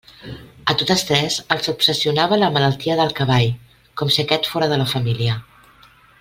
A 0.71 0.75
totes 0.81 1.03
tres 1.09 1.35
els 1.55 1.69
obsessionava 1.73 2.39
la 2.45 2.49
malaltia 2.57 2.95
del 3.01 3.13
cavall, 3.21 3.53
com 4.03 4.13
si 4.17 4.23
aquest 4.27 4.51
fóra 4.55 4.71
de 4.73 4.81
la 4.83 4.89
família. 4.97 5.37